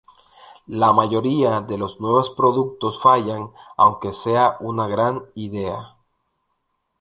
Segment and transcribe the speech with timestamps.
[0.81, 5.95] La mayoría de los nuevos productos fallan, aunque sea una gran idea.